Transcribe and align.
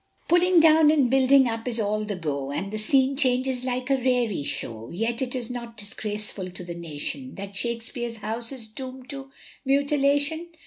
"Pulling 0.27 0.59
down 0.59 0.89
and 0.89 1.11
building 1.11 1.47
up 1.47 1.67
is 1.67 1.79
all 1.79 2.05
the 2.05 2.15
go, 2.15 2.51
And 2.51 2.71
the 2.73 2.79
scene 2.79 3.15
changes 3.15 3.63
like 3.63 3.91
a 3.91 3.97
raree 3.97 4.43
show," 4.43 4.89
Yet 4.89 5.21
is 5.35 5.51
it 5.51 5.53
not 5.53 5.77
disgraceful 5.77 6.49
to 6.49 6.63
the 6.63 6.73
nation, 6.73 7.35
That 7.35 7.55
Shakespeare's 7.55 8.15
house 8.17 8.51
is 8.51 8.67
doomed 8.67 9.11
to 9.11 9.29
mutilation? 9.63 10.49